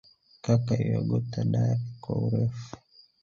Kaka 0.45 0.73
yuagota 0.83 1.39
dari 1.51 1.85
kwa 2.01 2.13
urefu 2.25 2.65